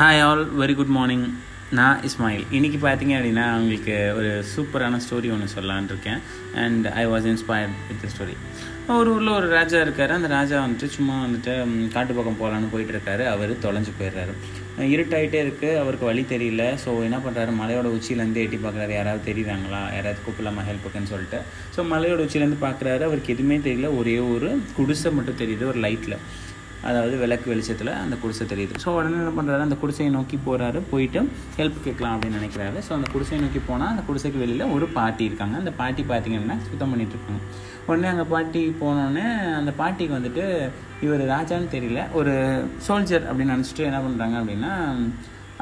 [0.00, 1.24] Hi all very good morning
[1.78, 2.44] நான் இஸ்மாயில்.
[2.56, 6.20] இன்றைக்கி பார்த்தீங்க அப்படின்னா உங்களுக்கு ஒரு சூப்பரான ஸ்டோரி ஒன்று சொல்லலான்னு இருக்கேன்.
[6.62, 8.34] And I was inspired with story
[8.94, 10.14] ஒரு ஊரில் ஒரு ராஜா இருக்கார்.
[10.16, 11.52] அந்த ராஜா வந்துட்டு சும்மா வந்துட்டு
[11.96, 13.26] காட்டு பக்கம் போகலான்னு போயிட்டு இருக்காரு.
[13.34, 14.34] அவர் தொலைஞ்சு போயிடுறாரு.
[14.94, 16.64] இருட்டாயிட்டே இருக்குது அவருக்கு வழி தெரியல.
[16.84, 18.94] ஸோ என்ன பண்ணுறாரு மலையோட உச்சியிலேருந்து எட்டி பார்க்குறாரு.
[19.00, 19.82] யாராவது தெரியுறாங்களா?
[19.96, 20.64] யாராவது கூப்பிடலாமா?
[20.70, 21.40] ஹெல்ப்புக்குன்னு சொல்லிட்டு.
[21.76, 23.04] ஸோ மலையோட உச்சியிலேருந்து பார்க்குறாரு.
[23.10, 23.90] அவருக்கு எதுவுமே தெரியல.
[24.02, 26.16] ஒரே ஒரு குடிசை மட்டும் தெரியுது ஒரு லைட்டில்
[26.88, 28.74] அதாவது விளக்கு வெளிச்சத்தில் அந்த குடிசை தெரியுது.
[28.84, 31.22] ஸோ உடனே என்ன பண்ணுறாரு அந்த குடிசையை நோக்கி போகிறாரு போயிட்டு
[31.60, 32.78] ஹெல்ப் கேட்கலாம் அப்படின்னு நினைக்கிறாரு.
[32.88, 35.56] ஸோ அந்த குடிசையை நோக்கி போனால் அந்த குடிசைக்கு வெளியில் ஒரு பாட்டி இருக்காங்க.
[35.62, 37.42] அந்த பாட்டி பார்த்தீங்கன்னா சுத்தம் பண்ணிகிட்ருக்காங்க இருக்காங்க.
[37.88, 39.26] உடனே அங்கே பாட்டி போனோடனே
[39.58, 40.44] அந்த பாட்டிக்கு வந்துட்டு
[41.06, 42.32] இவர் ராஜான்னு தெரியல ஒரு
[42.86, 44.72] சோல்ஜர் அப்படின்னு நினச்சிட்டு என்ன பண்ணுறாங்க அப்படின்னா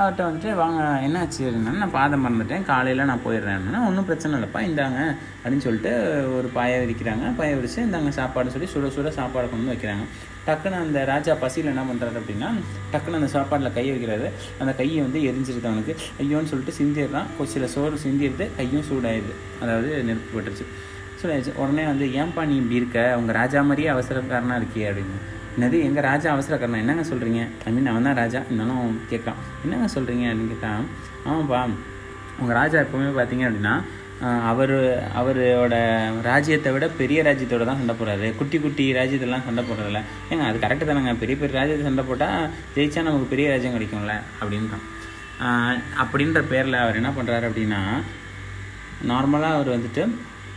[0.00, 1.42] அவர்கிட்ட வந்துட்டு வாங்க என்னாச்சு?
[1.42, 2.64] அப்படின்னா நான் பாதம் மறந்துட்டேன்.
[2.70, 4.60] காலையில் நான் போயிடுறேன்னா ஒன்றும் பிரச்சனை இல்லைப்பா.
[4.68, 5.00] இந்தாங்க
[5.44, 5.92] அப்படின்னு சொல்லிட்டு
[6.36, 7.36] ஒரு பாயை விரிக்கிறாங்க.
[7.36, 10.04] பாயை விரிச்சு இந்தாங்க சாப்பாடு சொல்லி சுட சுட சாப்பாடு கொண்டு வைக்கிறாங்க.
[10.46, 12.48] டக்குன்னு அந்த ராஜா பசியில் என்ன பண்ணுறாரு அப்படின்னா
[12.92, 14.28] டக்குன்னு அந்த சாப்பாட்டில் கை வைக்கிறாரு.
[14.58, 15.96] அந்த கையை வந்து எரிஞ்சிருது அவனுக்கு.
[16.22, 17.44] ஐயோன்னு சொல்லிட்டு சிந்திடுறான்.
[17.54, 18.46] சில சோறு சிந்திடுது.
[18.56, 19.34] கையும் சூடாயிடுது.
[19.60, 20.66] அதாவது நெருப்பு பட்டுருச்சு.
[21.34, 23.00] ஆச்சு உடனே வந்து ஏன்பா நீ இப்படி இருக்க?
[23.20, 25.18] உங்கள் ராஜா மாதிரியே அவசரக்காரனாக இருக்கியே அப்படின்னு.
[25.56, 26.80] என்னது எங்கள் ராஜா அவசரக்காரனா?
[26.84, 28.40] என்னங்க சொல்கிறீங்க ஐ மீன் அவன் தான் ராஜா.
[28.48, 30.88] இருந்தாலும் கேட்கான் என்னங்க சொல்கிறீங்க அப்படின்னு கேட்டான்.
[31.28, 31.60] ஆமாப்பா
[32.40, 33.76] உங்கள் ராஜா எப்போவுமே பார்த்தீங்க அப்படின்னா
[34.50, 34.74] அவர்
[35.20, 35.76] அவரோட
[36.26, 38.28] ராஜ்யத்தை விட பெரிய ராஜ்யத்தோட தான் சண்டை போடுறாரு.
[38.38, 40.00] குட்டி குட்டி ராஜ்யத்தெல்லாம் சண்டை போடுறதில்ல.
[40.30, 41.14] ஏங்க அது கரெக்டு தானேங்க.
[41.22, 44.14] பெரிய பெரிய ராஜ்யத்தை சண்டை போட்டால் ஜெயிச்சா நமக்கு பெரிய ராஜ்யம் கிடைக்கும்ல?
[44.40, 44.84] அப்படின்றான்.
[46.02, 47.80] அப்படின்ற பேரில் அவர் என்ன பண்ணுறாரு அப்படின்னா
[49.10, 50.02] நார்மலாக அவர் வந்துட்டு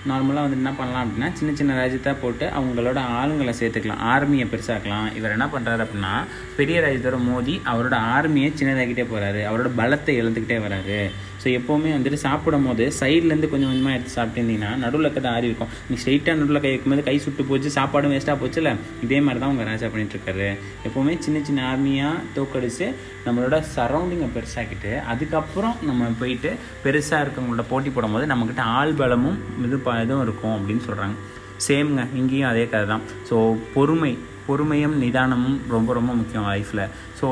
[0.07, 4.03] நார்மலாக வந்து என்ன பண்ணலாம் அப்படின்னா சின்ன சின்ன ராஜ்யத்தை போட்டு அவங்களோட ஆளுங்களை சேர்த்துக்கலாம்.
[4.13, 5.15] ஆர்மியை பெருசாக்கலாம்.
[5.15, 6.13] இவர் என்ன பண்ணுறாரு அப்படின்னா
[6.55, 11.11] பெரிய ராஜ்யத்தோட மோதி அவரோட ஆர்மியை சின்னதாக்கிட்டே போகிறாரு அவரோட பலத்தை இழந்துக்கிட்டே வராரு.
[11.39, 15.71] ஸோ எப்போவுமே வந்துட்டு சாப்பிடும் போது சைட்லேருந்து கொஞ்சம் கொஞ்சமாக எடுத்து சாப்பிட்டீங்கன்னா நடுவில் இருக்கிறது ஆறி இருக்கும்.
[15.87, 18.71] நீ ஸ்ட்ரைட்டாக நடுவில் கை வைக்கும்போது கை சுட்டு போச்சு சாப்பாடும் வேஸ்ட்டாக போச்சுல?
[19.01, 20.49] இதே மாதிரி தான் உங்கள் ராஜா பண்ணிகிட்ருக்காரு இருக்காரு.
[20.85, 22.87] எப்போவுமே சின்ன சின்ன ஆர்மியாக தோக்கடிச்சு
[23.25, 26.51] நம்மளோட சரௌண்டிங்கை பெருசாக்கிட்டு அதுக்கப்புறம் நம்ம போயிட்டு
[26.83, 31.15] பெருசாக இருக்கவங்களோட போட்டி போடும்போது நம்மக்கிட்ட ஆள் பலமும் இது ப- இதுவும் இருக்கும் அப்படின்னு சொல்கிறாங்க
[31.59, 33.37] சேம்ங்க இங்கேயும் அதே கதை தான் ஸோ
[33.73, 34.11] பொறுமை
[34.45, 36.83] பொறுமையும் நிதானமும் ரொம்ப ரொம்ப முக்கியம் லைஃப்பில்
[37.19, 37.27] ஸோ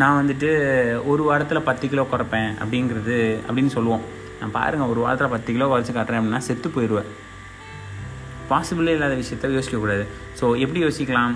[0.00, 0.50] நான் வந்துட்டு
[1.10, 3.18] ஒரு வாரத்தில் பத்து கிலோ குறைப்பேன் அப்படிங்கிறது
[3.48, 4.04] அப்படின்னு சொல்லுவோம்.
[4.40, 7.08] நான் பாருங்கள் ஒரு வாரத்தில் பத்து கிலோ குறைச்சி காட்டுறேன் அப்படின்னா செத்து போயிடுவேன்
[8.50, 10.04] பாசிபிளே இல்லாத விஷயத்த யோசிக்கக்கூடாது.
[10.38, 11.34] ஸோ எப்படி யோசிக்கலாம்?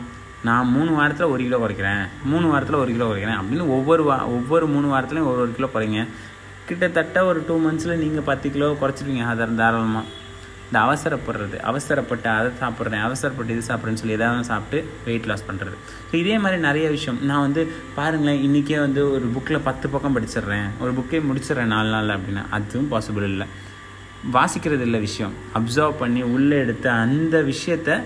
[0.48, 4.66] நான் மூணு வாரத்தில் ஒரு கிலோ குறைக்கிறேன் மூணு வாரத்தில் ஒரு கிலோ குறைக்கிறேன் அப்படின்னு ஒவ்வொரு வா ஒவ்வொரு
[4.74, 6.02] மூணு வாரத்துலையும் ஒரு ஒரு கிலோ குறைங்க.
[6.68, 10.04] கிட்டத்தட்ட ஒரு டூ மந்த்ஸில் நீங்கள் பத்து கிலோ குறைச்சிருவீங்க அதை தாராளமாக
[10.68, 11.56] இந்த அவசரப்படுறது.
[11.70, 15.76] அவசரப்பட்டு அதை சாப்பிட்றேன் அவசரப்பட்டு இது சாப்பிட்றேன்னு சொல்லி எதாவது சாப்பிட்டு வெயிட் லாஸ் பண்ணுறது
[16.10, 17.18] ஸோ இதே மாதிரி நிறைய விஷயம்.
[17.30, 17.62] நான் வந்து
[17.98, 20.68] பாருங்களேன் இன்றைக்கே வந்து ஒரு புக்கில் பத்து பக்கம் படிச்சிடுறேன்.
[20.84, 23.48] ஒரு புக்கே முடிச்சிடுறேன் நாலு நாள் அப்படின்னா அதுவும் பாசிபிள் இல்லை.
[24.36, 25.34] வாசிக்கிறது இல்லை விஷயம்.
[25.58, 27.98] அப்சர்வ் பண்ணி உள்ளே எடுத்து அந்த விஷயத்த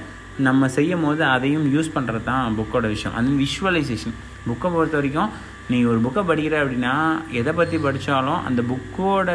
[0.46, 3.14] நம்ம செய்யும் போது அதையும் யூஸ் பண்ணுறது தான் புக்கோட விஷயம்.
[3.18, 4.16] அந்த விஷுவலைசேஷன்
[4.48, 5.30] புக்கை பொறுத்த வரைக்கும்
[5.70, 6.92] நீ ஒரு புக்கை படிக்கிற அப்படின்னா
[7.40, 9.30] எதை பற்றி படித்தாலும் அந்த புக்கோட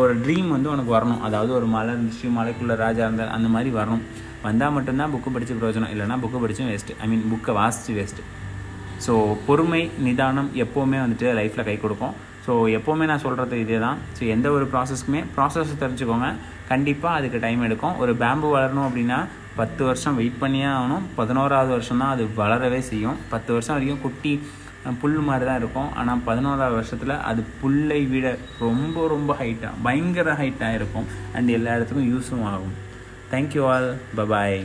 [0.00, 1.20] ஒரு ட்ரீம் வந்து உனக்கு வரணும்.
[1.26, 4.02] அதாவது ஒரு மலை இருந்துச்சு மலைக்குள்ளே ராஜா இருந்தால் அந்த மாதிரி வரணும்.
[4.46, 5.92] வந்தால் மட்டும்தான் புக்கு படித்து பிரயோஜனம்.
[5.94, 8.24] இல்லைனா புக்கு படித்தும் வேஸ்ட்டு ஐ மீன் புக்கை வாசித்து வேஸ்ட்டு
[9.06, 9.12] ஸோ
[9.46, 12.14] பொறுமை நிதானம் எப்போவுமே வந்துட்டு லைஃப்பில் கை கொடுக்கும்.
[12.46, 16.28] ஸோ எப்போவுமே நான் சொல்கிறது இதே தான் ஸோ எந்த ஒரு ப்ராசஸ்க்குமே ப்ராசஸ் தெரிஞ்சுக்கோங்க.
[16.70, 17.98] கண்டிப்பாக அதுக்கு டைம் எடுக்கும்.
[18.02, 19.18] ஒரு பேம்பு வளரணும் அப்படின்னா
[19.60, 21.04] பத்து வருஷம் வெயிட் பண்ணியே ஆகணும்.
[21.18, 23.18] பதினோராவது வருஷம் தான் அது வளரவே செய்யும்.
[23.34, 24.32] பத்து வருஷம் வரைக்கும் குட்டி
[25.00, 25.90] புல் மாதிரி தான் இருக்கும்.
[25.94, 31.08] ஆனால் பதினோராவது வருஷத்தில் அது புல்லை விட ரொம்ப ரொம்ப ஹைட்டாக பயங்கர ஹைட்டாக இருக்கும்.
[31.34, 32.76] அண்ட் எல்லா இடத்துக்கும் யூஸும் ஆகும்.
[33.32, 34.58] Thank you all bye bye